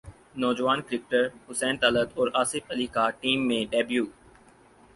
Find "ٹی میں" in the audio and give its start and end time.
3.19-3.63